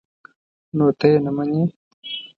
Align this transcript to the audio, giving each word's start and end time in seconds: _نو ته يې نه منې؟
_نو 0.77 0.85
ته 0.99 1.05
يې 1.11 1.17
نه 1.25 1.31
منې؟ 1.35 1.61